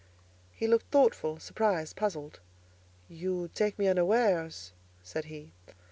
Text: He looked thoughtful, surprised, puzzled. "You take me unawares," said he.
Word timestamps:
He 0.51 0.65
looked 0.67 0.87
thoughtful, 0.89 1.37
surprised, 1.37 1.95
puzzled. 1.95 2.39
"You 3.07 3.51
take 3.53 3.77
me 3.77 3.87
unawares," 3.87 4.73
said 5.03 5.25
he. 5.25 5.51